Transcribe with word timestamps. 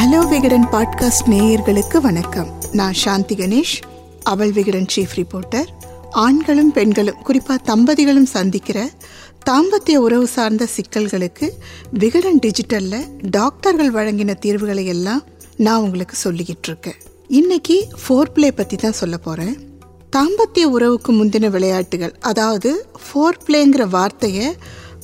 Hello 0.00 0.28
Vikatan 0.28 0.66
podcast 0.72 1.26
நேயர்களுக்கு 1.26 1.98
வணக்கம். 1.98 2.52
நான் 2.72 2.92
சாந்தி 2.92 3.34
கணேஷ் 3.34 3.74
அவள் 4.22 4.52
விகடன் 4.52 4.86
சீஃப் 4.96 5.14
ரிப்போர்ட்டர் 5.16 5.66
ஆண்களும் 6.10 6.72
பெண்களும் 6.72 7.22
குறிப்பாக 7.22 7.76
தம்பதிகளும் 7.76 8.26
சந்திக்கிற 8.26 8.90
தாம்பத்திய 9.50 9.94
உறவு 9.94 10.26
சார்ந்த 10.26 10.68
சிக்கல்களுக்கு 10.76 11.48
விகடன் 11.90 12.38
டிஜிட்டலில் 12.38 13.06
டாக்டர்கள் 13.30 13.92
வழங்கின 13.92 14.34
தீர்வுகளை 14.34 14.86
எல்லாம் 14.86 15.22
நான் 15.56 15.80
உங்களுக்கு 15.80 16.16
சொல்லிக்கிட்டு 16.24 16.68
இருக்கேன். 16.68 16.98
இன்னைக்கு 17.28 17.88
ஃபோர் 18.00 18.32
பிளே 18.34 18.52
பற்றி 18.52 18.76
தான் 18.76 18.98
சொல்ல 19.02 19.16
போகிறேன் 19.16 19.56
தாம்பத்திய 20.16 20.62
உறவுக்கு 20.62 21.12
முந்தின 21.12 21.50
விளையாட்டுகள் 21.50 22.14
அதாவது 22.20 22.86
ஃபோர் 23.04 23.42
பிளேங்கிற 23.46 23.88
வார்த்தையை 23.88 24.54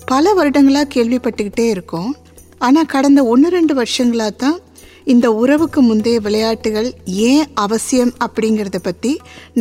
பல 0.06 0.32
வருடங்களாக 0.32 0.92
கேள்விப்பட்டுக்கிட்டே 0.94 1.68
இருக்கோம். 1.68 2.16
ஆனால் 2.58 2.86
கடந்த 2.86 3.24
ஒன்று 3.24 3.48
ரெண்டு 3.48 3.74
வருஷங்களாக 3.74 4.30
தான் 4.30 4.60
இந்த 5.12 5.27
உறவுக்கு 5.32 5.80
முந்தைய 5.83 6.20
விளையாட்டுகள் 6.20 6.88
ஏன் 7.28 7.45
அவசியம் 7.65 8.12
அப்படிங்கிறத 8.24 8.78
பற்றி 8.83 9.12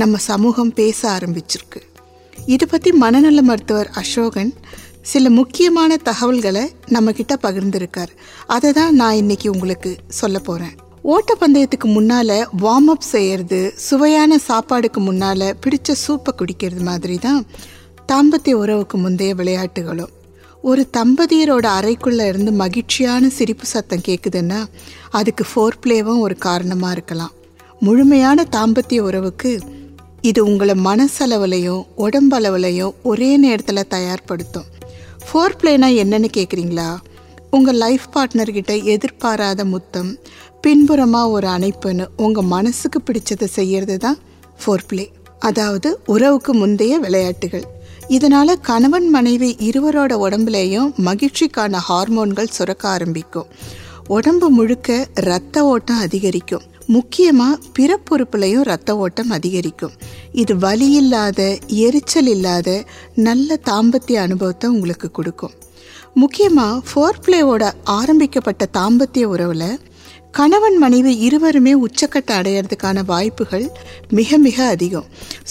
நம்ம 0.01 0.17
சமூகம் 0.29 0.71
பேச 0.73 0.99
ஆரம்பிச்சிருக்கு. 1.15 1.79
இதை 2.53 2.65
பற்றி 2.71 2.91
மனநல 3.03 3.41
மருத்துவர் 3.41 3.91
அசோகன் 4.01 4.51
சில 5.11 5.29
முக்கியமான 5.29 5.97
தகவல்களை 6.09 6.63
நம்மக்கிட்ட 6.95 7.35
பகிர்ந்திருக்கார். 7.45 8.11
அதை 8.55 8.71
தான் 8.71 8.97
நான் 9.01 9.19
இன்னைக்கு 9.21 9.47
உங்களுக்கு 9.51 9.91
சொல்ல 10.21 10.39
போகிறேன் 10.39 10.75
ஓட்டப்பந்தயத்துக்கு 11.13 11.87
முன்னால் 11.97 12.37
வார்ம் 12.63 12.91
அப் 12.93 13.09
செய்கிறது 13.13 13.61
சுவையான 13.87 14.39
சாப்பாடுக்கு 14.49 15.01
முன்னால் 15.09 15.47
பிடிச்ச 15.63 15.99
சூப்பை 16.05 16.33
குடிக்கிறது 16.41 16.83
மாதிரி 16.91 17.17
தான் 17.17 17.41
தாம்பத்திய 18.11 18.61
உறவுக்கு 18.63 18.97
முந்தைய 18.97 19.33
விளையாட்டுகளும். 19.35 20.13
ஒரு 20.69 20.83
தம்பதியரோட 20.97 21.65
அறைக்குள்ள 21.79 22.21
இருந்து 22.27 22.51
மகிழ்ச்சியான 22.61 23.29
சிரிப்பு 23.37 23.65
சத்தம் 23.65 24.05
கேட்குதுன்னா 24.07 24.59
அதுக்கு 25.17 25.43
ஃபோர் 25.49 25.77
பிளேவும் 25.83 26.21
ஒரு 26.25 26.35
காரணமாக 26.45 26.93
இருக்கலாம். 26.95 27.33
முழுமையான 27.81 28.45
தாம்பத்திய 28.55 28.99
உறவுக்கு 28.99 29.51
இது 30.21 30.39
உங்களை 30.45 30.75
மனசளவுலையும் 30.87 31.83
உடம்பளவுலையும் 32.05 32.95
ஒரே 33.03 33.29
நேரத்தில் 33.37 33.91
தயார்படுத்தும். 33.95 34.67
ஃபோர் 35.25 35.57
பிளேனா 35.61 35.89
என்னன்னு 36.03 36.31
கேட்குறீங்களா 36.37 36.89
உங்கள் 37.49 37.79
லைஃப் 37.83 38.07
பார்ட்னர்கிட்ட 38.15 38.71
எதிர்பாராத 38.93 39.65
முத்தம் 39.65 40.11
பின்புறமாக 40.61 41.29
ஒரு 41.29 41.47
அணைப்புன்னு 41.47 42.07
உங்கள் 42.17 42.51
மனசுக்கு 42.55 43.01
பிடிச்சதை 43.07 43.49
செய்கிறது 43.57 43.97
தான் 43.97 44.19
ஃபோர் 44.61 44.87
பிளே 44.87 45.05
அதாவது 45.39 45.89
உறவுக்கு 46.13 46.51
முந்தைய 46.53 46.93
விளையாட்டுகள். 46.99 47.65
இதனால் 48.07 48.59
கணவன் 48.59 49.09
மனைவி 49.09 49.55
இருவரோட 49.67 50.13
உடம்புலேயும் 50.25 50.89
மகிழ்ச்சிக்கான 51.07 51.79
ஹார்மோன்கள் 51.87 52.53
சுரக்க 52.57 52.87
ஆரம்பிக்கும். 52.89 53.49
உடம்பு 54.07 54.49
முழுக்க 54.49 55.07
இரத்த 55.21 55.63
ஓட்டம் 55.65 55.97
அதிகரிக்கும். 55.97 56.65
முக்கியமாக 56.85 57.59
பிறப்புறுப்புலையும் 57.77 58.65
இரத்த 58.65 58.97
ஓட்டம் 58.97 59.29
அதிகரிக்கும். 59.29 59.95
இது 60.31 60.57
வலி 60.57 60.91
இல்லாத 60.91 61.57
எரிச்சல் 61.67 62.27
இல்லாத 62.27 62.83
நல்ல 63.15 63.59
தாம்பத்திய 63.69 64.19
அனுபவத்தை 64.27 64.69
உங்களுக்கு 64.69 65.11
கொடுக்கும். 65.11 65.55
முக்கியமாக 66.13 66.81
ஃபோர் 66.89 67.21
பிளேவோட 67.25 67.71
ஆரம்பிக்கப்பட்ட 67.83 68.65
தாம்பத்திய 68.77 69.23
உறவில் 69.23 69.79
கணவன் 70.31 70.77
மனைவி 70.77 71.11
இருவருமே 71.27 71.73
உச்சக்கட்ட 71.85 72.29
அடையிறதுக்கான 72.39 73.03
வாய்ப்புகள் 73.05 73.67
மிக 74.09 74.37
மிக 74.37 74.65
அதிகம். 74.65 75.05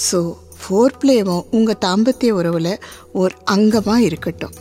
ஸோ 0.07 0.37
ஃபோர் 0.65 0.95
பிளேவும் 1.03 1.45
உங்கள் 1.51 1.81
தாம்பத்திய 1.85 2.31
உறவில் 2.31 2.81
ஒரு 3.13 3.35
அங்கமாக 3.45 3.99
இருக்கட்டும். 3.99 4.55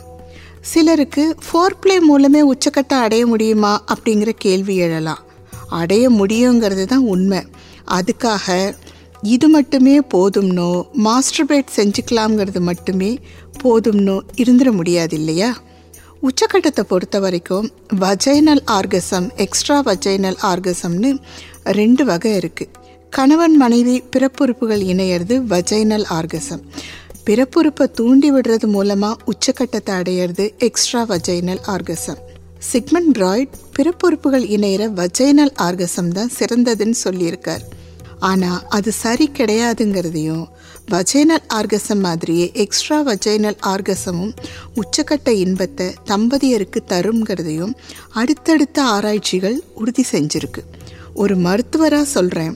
சிலருக்கு 0.60 1.36
ஃபோர் 1.44 1.78
பிளே 1.80 2.00
மூலமே 2.00 2.42
உச்சக்கட்டை 2.52 2.98
அடைய 2.98 3.26
முடியுமா 3.26 3.84
அப்படிங்கிற 3.94 4.28
கேள்வி 4.28 4.76
எழலாம். 4.76 5.18
அடைய 5.68 6.10
முடியுங்கிறது 6.10 6.84
தான் 6.84 7.06
உண்மை. 7.06 7.40
அதுக்காக 7.90 8.74
இது 9.22 9.48
மட்டுமே 9.48 10.00
போதும்னோ 10.14 10.86
மாஸ்டர்பேட் 11.04 11.76
செஞ்சுக்கலாம்ங்கிறது 11.76 12.60
மட்டுமே 12.60 13.18
போதும்னோ 13.62 14.20
இருந்துட 14.36 14.72
முடியாது 14.72 15.16
இல்லையா? 15.16 15.56
உச்சக்கட்டத்தை 16.22 16.80
பொறுத்த 16.80 17.20
வரைக்கும் 17.20 17.72
வஜைனல் 18.00 18.62
ஆர்கசம் 18.70 19.28
எக்ஸ்ட்ரா 19.36 19.82
வஜைனல் 19.82 20.38
ஆர்கசம்னு 20.42 21.18
ரெண்டு 21.64 22.04
வகை 22.04 22.36
இருக்குது 22.36 22.82
கணவன் 23.16 23.56
மனைவி 23.56 23.94
பிறப்புறுப்புகள் 24.12 24.82
இணையிறது 24.92 25.34
வஜைனல் 25.50 26.06
ஆர்கசம் 26.10 26.62
பிறப்புறுப்பை 27.26 27.86
தூண்டி 27.98 28.28
விடுறது 28.32 28.66
மூலமாக 28.66 29.22
உச்சக்கட்டத்தை 29.32 29.92
அடையிறது 30.00 30.44
extra 30.58 31.02
vaginal 31.04 31.60
orgasm 31.66 32.20
Sigmund 32.70 33.10
Freud 33.18 33.54
பிறப்புறுப்புகள் 33.76 34.46
இணையிற 34.56 34.82
வஜைனல் 35.00 35.54
ஆர்கசம் 35.66 36.08
தான் 36.08 36.32
சிறந்ததுன்னு 36.38 36.98
சொல்லியிருக்கார். 37.04 37.64
ஆனால் 38.18 38.60
அது 38.68 38.92
சரி 38.92 39.28
கிடையாதுங்கிறதையும் 39.38 40.44
வஜைனல் 40.90 41.46
ஆர்கசம் 41.58 42.02
மாதிரியே 42.06 42.46
எக்ஸ்ட்ரா 42.64 42.98
வஜைனல் 43.02 43.58
ஆர்கசமும் 43.72 44.34
உச்சக்கட்ட 44.82 45.28
இன்பத்தை 45.44 45.88
தம்பதியருக்கு 46.04 46.82
தருங்கிறதையும் 46.88 47.74
அடுத்தடுத்த 48.12 48.78
ஆராய்ச்சிகள் 48.96 49.58
உறுதி 49.74 50.06
செஞ்சிருக்கு. 50.12 50.64
ஒரு 51.14 51.34
மருத்துவராக 51.36 52.06
சொல்கிறேன் 52.16 52.54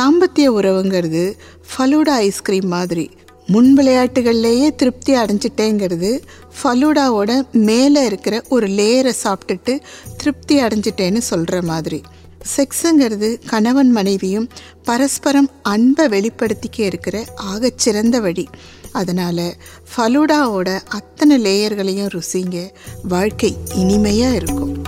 தாம்பத்திய 0.00 0.48
உறவுங்கிறது 0.48 1.32
ஃபலூடா 1.70 2.16
ஐஸ்கிரீம் 2.26 2.66
மாதிரி. 2.66 3.10
முன் 3.46 3.76
விளையாட்டுகள்லேயே 3.76 4.74
திருப்தி 4.74 5.14
அடைஞ்சிட்டேங்கிறது 5.14 6.20
ஃபலூடாவோட 6.62 7.50
மேலே 7.52 8.04
இருக்கிற 8.04 8.42
ஒரு 8.48 8.66
லேயரை 8.66 9.12
சாப்பிட்டுட்டு 9.24 9.80
திருப்தி 10.16 10.62
அடைஞ்சிட்டேன்னு 10.62 11.18
சொல்கிற 11.18 11.62
மாதிரி. 11.62 12.00
செக்ஸுங்கிறது 12.56 13.40
கணவன் 13.46 13.90
மனைவியும் 13.90 14.48
பரஸ்பரம் 14.84 15.50
அன்பை 15.62 16.06
வெளிப்படுத்திக்க 16.06 16.80
இருக்கிற 16.80 17.24
ஆகச்சிறந்த 17.52 18.20
வழி. 18.20 18.48
அதனால் 18.92 19.54
ஃபலூடாவோட 19.96 20.80
அத்தனை 20.88 21.44
லேயர்களையும் 21.44 22.10
ருசிங்க. 22.14 22.68
வாழ்க்கை 23.08 23.56
இனிமையாக 23.74 24.34
இருக்கும். 24.34 24.81